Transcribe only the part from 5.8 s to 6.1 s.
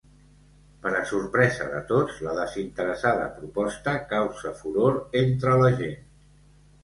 gent.